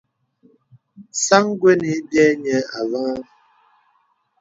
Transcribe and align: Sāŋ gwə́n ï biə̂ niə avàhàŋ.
Sāŋ 1.23 1.45
gwə́n 1.59 1.79
ï 1.93 1.97
biə̂ 2.09 2.27
niə 2.41 2.57
avàhàŋ. 2.79 3.19